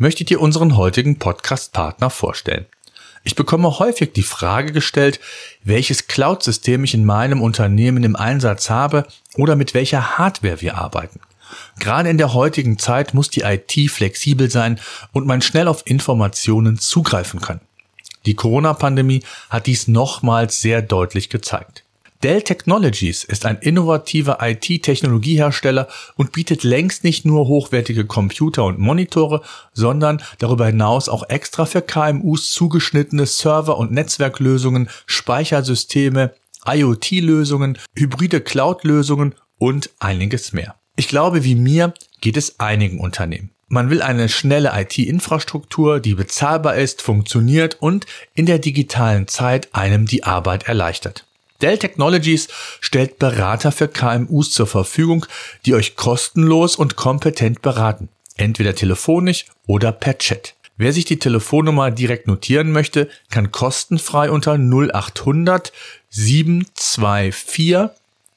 möchte 0.00 0.22
ich 0.22 0.28
dir 0.28 0.40
unseren 0.40 0.78
heutigen 0.78 1.18
Podcast-Partner 1.18 2.08
vorstellen. 2.08 2.64
Ich 3.22 3.34
bekomme 3.34 3.78
häufig 3.78 4.14
die 4.14 4.22
Frage 4.22 4.72
gestellt, 4.72 5.20
welches 5.62 6.06
Cloud-System 6.06 6.84
ich 6.84 6.94
in 6.94 7.04
meinem 7.04 7.42
Unternehmen 7.42 8.02
im 8.02 8.16
Einsatz 8.16 8.70
habe 8.70 9.06
oder 9.36 9.56
mit 9.56 9.74
welcher 9.74 10.16
Hardware 10.16 10.62
wir 10.62 10.78
arbeiten. 10.78 11.20
Gerade 11.78 12.08
in 12.08 12.16
der 12.16 12.32
heutigen 12.32 12.78
Zeit 12.78 13.12
muss 13.12 13.28
die 13.28 13.42
IT 13.42 13.90
flexibel 13.90 14.50
sein 14.50 14.80
und 15.12 15.26
man 15.26 15.42
schnell 15.42 15.68
auf 15.68 15.82
Informationen 15.84 16.78
zugreifen 16.78 17.42
können. 17.42 17.60
Die 18.24 18.34
Corona-Pandemie 18.34 19.22
hat 19.50 19.66
dies 19.66 19.86
nochmals 19.86 20.62
sehr 20.62 20.80
deutlich 20.80 21.28
gezeigt. 21.28 21.84
Dell 22.22 22.42
Technologies 22.42 23.24
ist 23.24 23.46
ein 23.46 23.56
innovativer 23.56 24.40
IT-Technologiehersteller 24.42 25.88
und 26.16 26.32
bietet 26.32 26.64
längst 26.64 27.02
nicht 27.02 27.24
nur 27.24 27.48
hochwertige 27.48 28.04
Computer 28.04 28.64
und 28.64 28.78
Monitore, 28.78 29.40
sondern 29.72 30.22
darüber 30.38 30.66
hinaus 30.66 31.08
auch 31.08 31.26
extra 31.30 31.64
für 31.64 31.80
KMUs 31.80 32.52
zugeschnittene 32.52 33.24
Server- 33.24 33.78
und 33.78 33.92
Netzwerklösungen, 33.92 34.90
Speichersysteme, 35.06 36.34
IoT-Lösungen, 36.66 37.78
hybride 37.94 38.42
Cloud-Lösungen 38.42 39.34
und 39.56 39.88
einiges 39.98 40.52
mehr. 40.52 40.74
Ich 40.96 41.08
glaube, 41.08 41.44
wie 41.44 41.54
mir 41.54 41.94
geht 42.20 42.36
es 42.36 42.60
einigen 42.60 43.00
Unternehmen. 43.00 43.52
Man 43.68 43.88
will 43.88 44.02
eine 44.02 44.28
schnelle 44.28 44.72
IT-Infrastruktur, 44.74 46.00
die 46.00 46.16
bezahlbar 46.16 46.74
ist, 46.74 47.00
funktioniert 47.00 47.78
und 47.80 48.04
in 48.34 48.44
der 48.44 48.58
digitalen 48.58 49.26
Zeit 49.26 49.74
einem 49.74 50.04
die 50.04 50.24
Arbeit 50.24 50.64
erleichtert. 50.64 51.24
Dell 51.60 51.78
Technologies 51.78 52.48
stellt 52.80 53.18
Berater 53.18 53.72
für 53.72 53.88
KMUs 53.88 54.52
zur 54.52 54.66
Verfügung, 54.66 55.26
die 55.66 55.74
euch 55.74 55.96
kostenlos 55.96 56.76
und 56.76 56.96
kompetent 56.96 57.60
beraten. 57.62 58.08
Entweder 58.36 58.74
telefonisch 58.74 59.46
oder 59.66 59.92
per 59.92 60.18
Chat. 60.18 60.54
Wer 60.76 60.92
sich 60.94 61.04
die 61.04 61.18
Telefonnummer 61.18 61.90
direkt 61.90 62.26
notieren 62.26 62.72
möchte, 62.72 63.10
kann 63.28 63.52
kostenfrei 63.52 64.30
unter 64.30 64.54
0800 64.54 65.72
724 66.08 67.90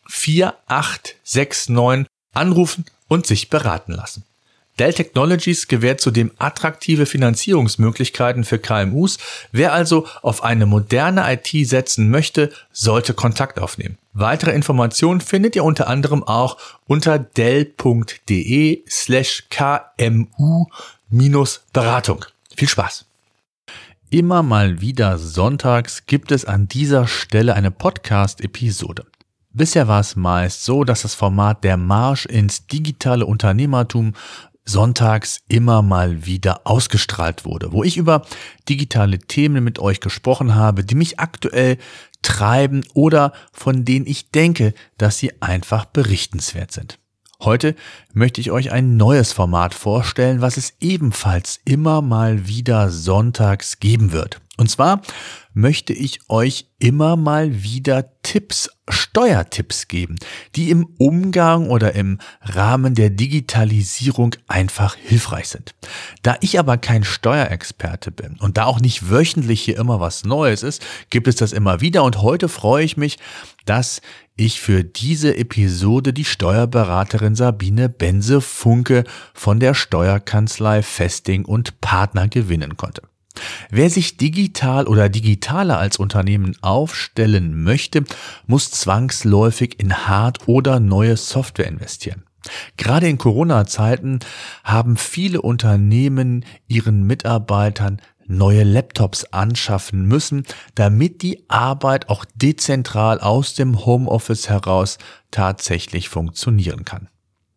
4869 0.06 2.08
anrufen 2.34 2.84
und 3.08 3.26
sich 3.26 3.50
beraten 3.50 3.94
lassen. 3.94 4.26
Dell 4.80 4.94
Technologies 4.94 5.68
gewährt 5.68 6.02
zudem 6.02 6.32
attraktive 6.40 7.06
Finanzierungsmöglichkeiten 7.06 8.44
für 8.44 8.58
KMUs. 8.58 9.20
Wer 9.52 9.74
also 9.74 10.08
auf 10.24 10.44
eine 10.44 10.66
moderne 10.66 11.32
IT 11.32 11.52
setzen 11.68 12.10
möchte, 12.10 12.52
sollte 12.72 13.14
Kontakt 13.14 13.60
aufnehmen. 13.60 14.00
Weitere 14.14 14.50
Informationen 14.52 15.22
findet 15.22 15.56
ihr 15.56 15.64
unter 15.64 15.86
anderem 15.88 16.24
auch 16.24 16.58
unter 16.86 17.20
dell.de 17.20 18.84
slash 18.90 19.44
kmu-beratung. 19.50 22.26
Viel 22.56 22.70
Spaß! 22.70 23.06
Immer 24.10 24.42
mal 24.44 24.82
wieder 24.82 25.18
sonntags 25.18 26.06
gibt 26.06 26.32
es 26.32 26.46
an 26.46 26.68
dieser 26.68 27.08
Stelle 27.08 27.56
eine 27.56 27.72
Podcast-Episode. 27.72 29.06
Bisher 29.56 29.88
war 29.88 30.00
es 30.00 30.16
meist 30.16 30.64
so, 30.64 30.84
dass 30.84 31.04
das 31.04 31.14
Format 31.16 31.64
der 31.64 31.78
Marsch 31.78 32.26
ins 32.26 32.66
digitale 32.68 33.26
Unternehmertum 33.26 34.14
sonntags 34.66 35.42
immer 35.48 35.82
mal 35.82 36.26
wieder 36.26 36.62
ausgestrahlt 36.66 37.46
wurde, 37.46 37.72
wo 37.72 37.84
ich 37.84 37.98
über 37.98 38.26
digitale 38.70 39.20
Themen 39.20 39.64
mit 39.64 39.80
euch 39.80 40.00
gesprochen 40.00 40.56
habe, 40.56 40.84
die 40.84 40.96
mich 40.96 41.20
aktuell 41.20 41.78
treiben 42.22 42.84
oder 42.94 43.34
von 43.52 43.86
denen 43.86 44.08
ich 44.08 44.32
denke, 44.32 44.74
dass 44.98 45.18
sie 45.18 45.42
einfach 45.42 45.86
berichtenswert 45.86 46.72
sind. 46.72 46.98
Heute 47.42 47.76
möchte 48.14 48.40
ich 48.40 48.52
euch 48.52 48.72
ein 48.72 48.96
neues 48.96 49.34
Format 49.34 49.74
vorstellen, 49.74 50.40
was 50.40 50.56
es 50.56 50.74
ebenfalls 50.80 51.60
immer 51.66 52.02
mal 52.02 52.48
wieder 52.48 52.90
sonntags 52.90 53.80
geben 53.80 54.14
wird. 54.14 54.40
Und 54.58 54.70
zwar 54.70 55.02
möchte 55.56 55.94
ich 55.94 56.30
euch 56.30 56.68
immer 56.78 57.16
mal 57.16 57.64
wieder 57.64 58.22
Tipps, 58.22 58.70
Steuertipps 58.88 59.88
geben, 59.88 60.16
die 60.56 60.70
im 60.70 60.86
Umgang 61.00 61.70
oder 61.70 61.94
im 61.96 62.20
Rahmen 62.42 62.94
der 62.94 63.10
Digitalisierung 63.10 64.36
einfach 64.48 64.96
hilfreich 64.96 65.48
sind. 65.48 65.74
Da 66.22 66.38
ich 66.42 66.60
aber 66.60 66.78
kein 66.78 67.04
Steuerexperte 67.04 68.12
bin 68.12 68.38
und 68.40 68.58
da 68.58 68.66
auch 68.66 68.80
nicht 68.80 69.10
wöchentlich 69.10 69.62
hier 69.62 69.78
immer 69.78 70.00
was 70.00 70.24
Neues 70.24 70.62
ist, 70.62 70.86
gibt 71.10 71.28
es 71.28 71.36
das 71.36 71.52
immer 71.52 71.82
wieder 71.82 72.04
und 72.04 72.22
heute 72.22 72.48
freue 72.48 72.86
ich 72.86 72.96
mich, 72.96 73.18
dass 73.66 74.02
ich 74.36 74.62
für 74.62 74.84
diese 74.84 75.36
Episode 75.36 76.14
die 76.14 76.26
Steuerberaterin 76.26 77.36
Sabine 77.36 77.90
Bense 77.90 78.40
Funke 78.40 79.04
von 79.34 79.60
der 79.60 79.74
Steuerkanzlei 79.74 80.84
Festing 80.84 81.46
und 81.46 81.82
Partner 81.82 82.28
gewinnen 82.28 82.78
konnte. 82.78 83.02
Wer 83.70 83.90
sich 83.90 84.18
digital 84.18 84.88
oder 84.88 85.10
digitaler 85.10 85.80
als 85.80 85.98
Unternehmen 85.98 86.56
aufstellen 86.62 87.64
möchte, 87.64 88.04
muss 88.46 88.72
zwangsläufig 88.72 89.80
in 89.80 90.08
Hard- 90.08 90.48
oder 90.48 90.80
neue 90.80 91.18
Software 91.18 91.68
investieren. 91.68 92.24
Gerade 92.78 93.08
in 93.08 93.18
Corona-Zeiten 93.18 94.20
haben 94.64 94.98
viele 94.98 95.42
Unternehmen 95.42 96.46
ihren 96.68 97.04
Mitarbeitern 97.04 98.02
neue 98.26 98.64
Laptops 98.64 99.26
anschaffen 99.26 100.06
müssen, 100.06 100.46
damit 100.76 101.22
die 101.22 101.50
Arbeit 101.50 102.10
auch 102.10 102.26
dezentral 102.36 103.20
aus 103.20 103.54
dem 103.54 103.86
Homeoffice 103.86 104.50
heraus 104.50 104.98
tatsächlich 105.32 106.10
funktionieren 106.10 106.86
kann. 106.86 107.10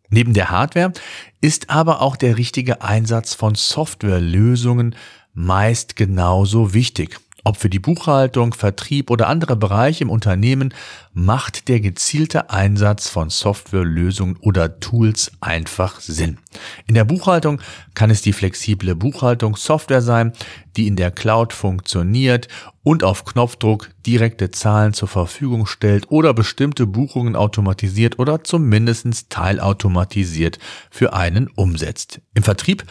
Neben 0.08 0.34
der 0.34 0.50
Hardware 0.50 0.92
ist 1.40 1.70
aber 1.70 2.00
auch 2.00 2.16
der 2.16 2.36
richtige 2.36 2.82
Einsatz 2.82 3.34
von 3.34 3.54
Softwarelösungen 3.54 4.94
meist 5.36 5.94
genauso 5.94 6.74
wichtig. 6.74 7.20
Ob 7.44 7.58
für 7.58 7.70
die 7.70 7.78
Buchhaltung, 7.78 8.54
Vertrieb 8.54 9.08
oder 9.08 9.28
andere 9.28 9.54
Bereiche 9.54 10.02
im 10.02 10.10
Unternehmen 10.10 10.74
macht 11.12 11.68
der 11.68 11.78
gezielte 11.78 12.50
Einsatz 12.50 13.08
von 13.08 13.30
Softwarelösungen 13.30 14.36
oder 14.40 14.80
Tools 14.80 15.30
einfach 15.40 16.00
Sinn. 16.00 16.38
In 16.88 16.96
der 16.96 17.04
Buchhaltung 17.04 17.60
kann 17.94 18.10
es 18.10 18.20
die 18.20 18.32
flexible 18.32 18.96
Buchhaltungssoftware 18.96 20.02
sein, 20.02 20.32
die 20.76 20.88
in 20.88 20.96
der 20.96 21.12
Cloud 21.12 21.52
funktioniert 21.52 22.48
und 22.82 23.04
auf 23.04 23.24
Knopfdruck 23.24 23.90
direkte 24.06 24.50
Zahlen 24.50 24.92
zur 24.92 25.08
Verfügung 25.08 25.66
stellt 25.66 26.10
oder 26.10 26.32
bestimmte 26.32 26.86
Buchungen 26.86 27.36
automatisiert 27.36 28.18
oder 28.18 28.44
zumindest 28.44 29.30
teilautomatisiert 29.30 30.58
für 30.90 31.12
einen 31.12 31.48
umsetzt. 31.48 32.20
Im 32.34 32.42
Vertrieb 32.42 32.84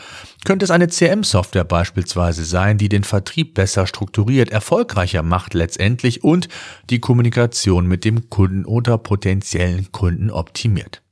könnte 0.43 0.65
es 0.65 0.71
eine 0.71 0.89
CM-Software 0.89 1.63
beispielsweise 1.63 2.43
sein, 2.43 2.77
die 2.77 2.89
den 2.89 3.03
Vertrieb 3.03 3.53
besser 3.53 3.87
strukturiert, 3.87 4.49
erfolgreicher 4.49 5.23
macht 5.23 5.53
letztendlich 5.53 6.23
und 6.23 6.49
die 6.89 6.99
Kommunikation 6.99 7.87
mit 7.87 8.03
dem 8.03 8.29
Kunden 8.29 8.65
oder 8.65 8.97
potenziellen 8.97 9.91
Kunden 9.91 10.29
optimiert. 10.29 11.04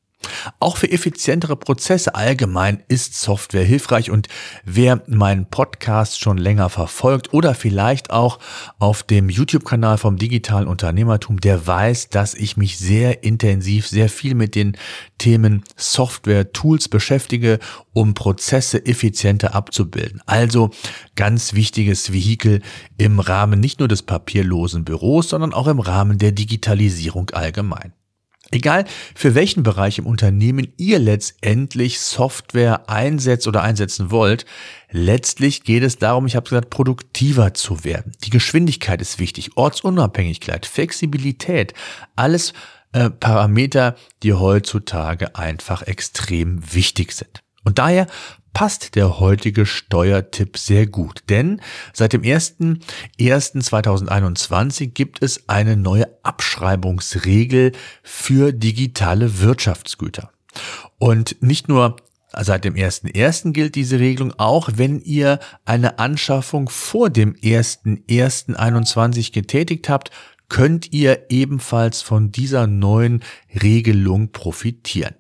Auch 0.60 0.78
für 0.78 0.92
effizientere 0.92 1.56
Prozesse 1.56 2.16
allgemein 2.16 2.84
ist 2.88 3.20
Software 3.20 3.64
hilfreich 3.64 4.12
und 4.12 4.28
wer 4.66 5.02
meinen 5.08 5.46
Podcast 5.46 6.20
schon 6.20 6.38
länger 6.38 6.70
verfolgt 6.70 7.34
oder 7.34 7.56
vielleicht 7.56 8.12
auch 8.12 8.40
auf 8.80 9.04
dem 9.04 9.30
YouTube-Kanal 9.30 9.98
vom 9.98 10.18
digitalen 10.18 10.68
Unternehmertum, 10.68 11.40
der 11.40 11.66
weiß, 11.66 12.10
dass 12.10 12.34
ich 12.34 12.58
mich 12.58 12.78
sehr 12.78 13.24
intensiv, 13.24 13.88
sehr 13.88 14.10
viel 14.10 14.36
mit 14.36 14.56
den 14.56 14.78
Themen 15.18 15.64
Software, 15.76 16.52
Tools 16.52 16.90
beschäftige, 16.90 17.60
um 17.94 18.14
Prozesse 18.14 18.86
effizienter 18.86 19.56
abzubilden. 19.56 20.22
Also 20.26 20.72
ganz 21.16 21.54
wichtiges 21.54 22.12
Vehikel 22.12 22.62
im 22.98 23.20
Rahmen 23.20 23.60
nicht 23.60 23.80
nur 23.80 23.88
des 23.88 24.02
papierlosen 24.04 24.84
Büros, 24.84 25.30
sondern 25.30 25.54
auch 25.54 25.68
im 25.68 25.80
Rahmen 25.80 26.18
der 26.18 26.32
Digitalisierung 26.32 27.30
allgemein. 27.32 27.94
Egal 28.54 28.86
für 29.16 29.34
welchen 29.34 29.64
Bereich 29.64 29.98
im 29.98 30.06
Unternehmen 30.06 30.72
ihr 30.78 31.00
letztendlich 31.00 32.00
Software 32.00 32.88
einsetzt 32.88 33.48
oder 33.48 33.64
einsetzen 33.64 34.12
wollt, 34.12 34.46
letztlich 34.92 35.64
geht 35.64 35.82
es 35.82 35.98
darum, 35.98 36.28
ich 36.28 36.36
habe 36.36 36.48
gesagt, 36.48 36.70
produktiver 36.70 37.56
zu 37.56 37.84
werden. 37.84 38.12
Die 38.24 38.30
Geschwindigkeit 38.30 39.02
ist 39.02 39.18
wichtig, 39.18 39.58
Ortsunabhängigkeit, 39.58 40.68
Flexibilität, 40.68 41.74
alles 42.16 42.54
äh, 42.92 43.10
Parameter, 43.10 43.96
die 44.22 44.34
heutzutage 44.34 45.36
einfach 45.36 45.82
extrem 45.82 46.62
wichtig 46.76 47.14
sind. 47.14 47.42
Und 47.64 47.80
daher 47.80 48.06
passt 48.54 48.94
der 48.94 49.20
heutige 49.20 49.66
Steuertipp 49.66 50.58
sehr 50.58 50.86
gut. 50.86 51.24
Denn 51.28 51.60
seit 51.92 52.14
dem 52.14 52.22
01.01.2021 52.22 54.92
gibt 54.92 55.24
es 55.24 55.50
eine 55.50 55.76
neue 55.76 56.08
Abschreibungsregel 56.24 57.74
für 58.02 58.52
digitale 58.52 59.40
Wirtschaftsgüter. 59.40 60.32
Und 60.98 61.42
nicht 61.42 61.68
nur 61.68 61.98
Seit 62.36 62.66
dem 62.66 62.74
1.1. 62.74 63.52
gilt 63.52 63.76
diese 63.76 64.00
Regelung 64.00 64.34
auch, 64.38 64.72
wenn 64.76 65.00
ihr 65.02 65.38
eine 65.66 66.00
Anschaffung 66.00 66.68
vor 66.68 67.12
dem 67.12 67.36
1.1.21 67.36 69.32
getätigt 69.32 69.88
habt, 69.88 70.10
könnt 70.50 70.92
ihr 70.94 71.28
ebenfalls 71.30 72.02
von 72.02 72.32
dieser 72.32 72.66
neuen 72.66 73.24
Regelung 73.62 74.32
profitieren. 74.32 75.14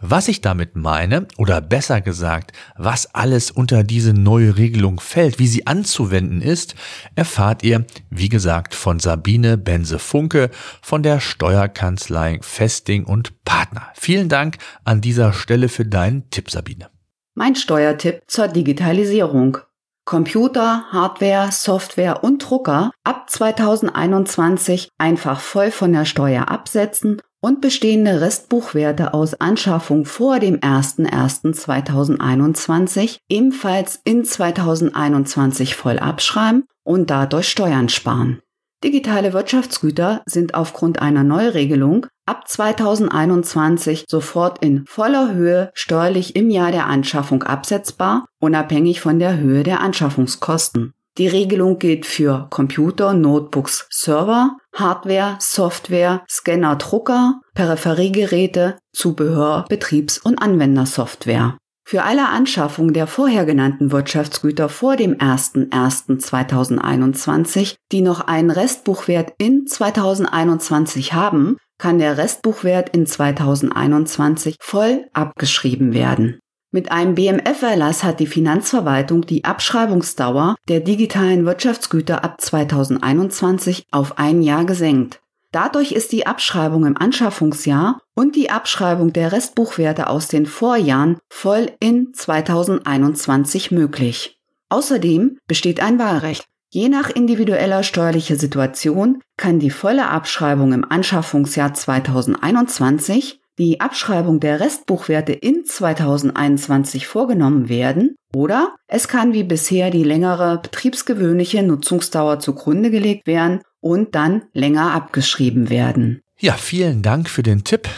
Was 0.00 0.28
ich 0.28 0.40
damit 0.40 0.76
meine, 0.76 1.26
oder 1.38 1.60
besser 1.60 2.00
gesagt, 2.00 2.52
was 2.76 3.14
alles 3.14 3.50
unter 3.50 3.82
diese 3.82 4.12
neue 4.12 4.56
Regelung 4.56 5.00
fällt, 5.00 5.38
wie 5.38 5.46
sie 5.46 5.66
anzuwenden 5.66 6.40
ist, 6.40 6.74
erfahrt 7.14 7.62
ihr, 7.62 7.84
wie 8.10 8.28
gesagt, 8.28 8.74
von 8.74 8.98
Sabine 8.98 9.58
Benze-Funke 9.58 10.50
von 10.82 11.02
der 11.02 11.20
Steuerkanzlei 11.20 12.38
Festing 12.42 13.04
und 13.04 13.44
Partner. 13.44 13.88
Vielen 13.94 14.28
Dank 14.28 14.58
an 14.84 15.00
dieser 15.00 15.32
Stelle 15.32 15.68
für 15.68 15.84
deinen 15.84 16.30
Tipp, 16.30 16.50
Sabine. 16.50 16.88
Mein 17.34 17.56
Steuertipp 17.56 18.22
zur 18.26 18.48
Digitalisierung. 18.48 19.58
Computer, 20.06 20.84
Hardware, 20.92 21.50
Software 21.50 22.22
und 22.22 22.38
Drucker 22.38 22.92
ab 23.02 23.28
2021 23.28 24.90
einfach 24.98 25.40
voll 25.40 25.72
von 25.72 25.92
der 25.92 26.04
Steuer 26.04 26.48
absetzen 26.48 27.20
und 27.40 27.60
bestehende 27.60 28.20
Restbuchwerte 28.20 29.14
aus 29.14 29.40
Anschaffung 29.40 30.04
vor 30.04 30.40
dem 30.40 30.58
01.01.2021 30.58 33.18
ebenfalls 33.28 34.00
in 34.04 34.24
2021 34.24 35.74
voll 35.74 35.98
abschreiben 35.98 36.68
und 36.84 37.10
dadurch 37.10 37.48
Steuern 37.48 37.88
sparen. 37.88 38.40
Digitale 38.84 39.32
Wirtschaftsgüter 39.32 40.22
sind 40.26 40.54
aufgrund 40.54 41.00
einer 41.00 41.24
Neuregelung 41.24 42.06
ab 42.26 42.46
2021 42.46 44.04
sofort 44.08 44.62
in 44.62 44.84
voller 44.86 45.32
Höhe 45.32 45.70
steuerlich 45.72 46.36
im 46.36 46.50
Jahr 46.50 46.72
der 46.72 46.86
Anschaffung 46.86 47.42
absetzbar, 47.42 48.26
unabhängig 48.38 49.00
von 49.00 49.18
der 49.18 49.38
Höhe 49.38 49.62
der 49.62 49.80
Anschaffungskosten. 49.80 50.92
Die 51.18 51.28
Regelung 51.28 51.78
gilt 51.78 52.04
für 52.04 52.46
Computer, 52.50 53.14
Notebooks, 53.14 53.86
Server, 53.90 54.56
Hardware, 54.74 55.36
Software, 55.40 56.24
Scanner, 56.28 56.76
Drucker, 56.76 57.40
Peripheriegeräte, 57.54 58.76
Zubehör, 58.92 59.64
Betriebs- 59.68 60.18
und 60.18 60.38
Anwendersoftware. 60.38 61.56
Für 61.88 62.02
alle 62.02 62.28
Anschaffungen 62.28 62.92
der 62.92 63.06
vorher 63.06 63.46
genannten 63.46 63.92
Wirtschaftsgüter 63.92 64.68
vor 64.68 64.96
dem 64.96 65.14
01.01.2021, 65.14 67.76
die 67.92 68.00
noch 68.02 68.22
einen 68.22 68.50
Restbuchwert 68.50 69.32
in 69.38 69.66
2021 69.66 71.14
haben, 71.14 71.56
kann 71.78 71.98
der 71.98 72.18
Restbuchwert 72.18 72.94
in 72.94 73.06
2021 73.06 74.56
voll 74.60 75.06
abgeschrieben 75.12 75.94
werden. 75.94 76.40
Mit 76.76 76.92
einem 76.92 77.14
BMF-Erlass 77.14 78.04
hat 78.04 78.20
die 78.20 78.26
Finanzverwaltung 78.26 79.22
die 79.22 79.44
Abschreibungsdauer 79.44 80.56
der 80.68 80.80
digitalen 80.80 81.46
Wirtschaftsgüter 81.46 82.22
ab 82.22 82.38
2021 82.38 83.86
auf 83.90 84.18
ein 84.18 84.42
Jahr 84.42 84.66
gesenkt. 84.66 85.22
Dadurch 85.52 85.92
ist 85.92 86.12
die 86.12 86.26
Abschreibung 86.26 86.84
im 86.84 86.98
Anschaffungsjahr 86.98 88.02
und 88.14 88.36
die 88.36 88.50
Abschreibung 88.50 89.14
der 89.14 89.32
Restbuchwerte 89.32 90.10
aus 90.10 90.28
den 90.28 90.44
Vorjahren 90.44 91.16
voll 91.30 91.72
in 91.80 92.12
2021 92.12 93.70
möglich. 93.70 94.38
Außerdem 94.68 95.38
besteht 95.48 95.80
ein 95.80 95.98
Wahlrecht. 95.98 96.44
Je 96.68 96.90
nach 96.90 97.08
individueller 97.08 97.84
steuerlicher 97.84 98.36
Situation 98.36 99.22
kann 99.38 99.60
die 99.60 99.70
volle 99.70 100.10
Abschreibung 100.10 100.74
im 100.74 100.84
Anschaffungsjahr 100.84 101.72
2021 101.72 103.40
die 103.58 103.80
Abschreibung 103.80 104.40
der 104.40 104.60
Restbuchwerte 104.60 105.32
in 105.32 105.64
2021 105.64 107.06
vorgenommen 107.06 107.68
werden 107.68 108.16
oder 108.34 108.74
es 108.86 109.08
kann 109.08 109.32
wie 109.32 109.44
bisher 109.44 109.90
die 109.90 110.04
längere 110.04 110.58
betriebsgewöhnliche 110.62 111.62
Nutzungsdauer 111.62 112.40
zugrunde 112.40 112.90
gelegt 112.90 113.26
werden 113.26 113.60
und 113.80 114.14
dann 114.14 114.42
länger 114.52 114.92
abgeschrieben 114.92 115.70
werden. 115.70 116.20
Ja, 116.38 116.52
vielen 116.52 117.02
Dank 117.02 117.30
für 117.30 117.42
den 117.42 117.64
Tipp. 117.64 117.88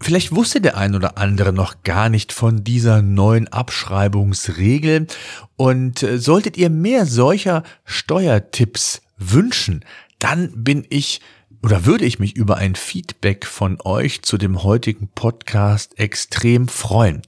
Vielleicht 0.00 0.34
wusste 0.34 0.60
der 0.60 0.76
ein 0.76 0.94
oder 0.94 1.18
andere 1.18 1.52
noch 1.52 1.82
gar 1.82 2.08
nicht 2.08 2.32
von 2.32 2.62
dieser 2.62 3.02
neuen 3.02 3.48
Abschreibungsregel 3.48 5.08
und 5.56 6.04
äh, 6.04 6.18
solltet 6.18 6.56
ihr 6.56 6.70
mehr 6.70 7.04
solcher 7.04 7.64
Steuertipps 7.84 9.02
wünschen, 9.16 9.84
dann 10.20 10.52
bin 10.54 10.86
ich 10.88 11.20
oder 11.62 11.86
würde 11.86 12.04
ich 12.04 12.18
mich 12.18 12.36
über 12.36 12.56
ein 12.56 12.74
Feedback 12.74 13.46
von 13.46 13.78
euch 13.84 14.22
zu 14.22 14.36
dem 14.38 14.62
heutigen 14.62 15.08
Podcast 15.14 15.98
extrem 15.98 16.68
freuen. 16.68 17.22